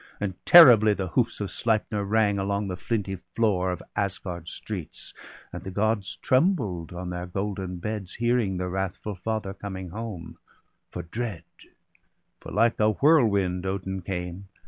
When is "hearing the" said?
8.15-8.67